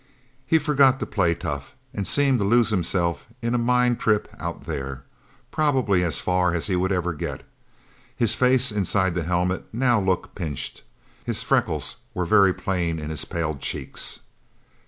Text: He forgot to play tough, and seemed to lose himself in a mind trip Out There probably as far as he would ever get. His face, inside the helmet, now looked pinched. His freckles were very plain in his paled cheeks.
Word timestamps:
He 0.47 0.57
forgot 0.57 0.99
to 0.99 1.05
play 1.05 1.35
tough, 1.35 1.75
and 1.93 2.07
seemed 2.07 2.39
to 2.39 2.43
lose 2.43 2.71
himself 2.71 3.27
in 3.39 3.53
a 3.53 3.59
mind 3.59 3.99
trip 3.99 4.27
Out 4.39 4.63
There 4.63 5.03
probably 5.51 6.03
as 6.03 6.19
far 6.19 6.55
as 6.55 6.65
he 6.65 6.75
would 6.75 6.91
ever 6.91 7.13
get. 7.13 7.43
His 8.15 8.33
face, 8.33 8.71
inside 8.71 9.13
the 9.13 9.21
helmet, 9.21 9.67
now 9.71 9.99
looked 9.99 10.33
pinched. 10.33 10.81
His 11.23 11.43
freckles 11.43 11.97
were 12.15 12.25
very 12.25 12.51
plain 12.51 12.97
in 12.97 13.11
his 13.11 13.25
paled 13.25 13.59
cheeks. 13.61 14.21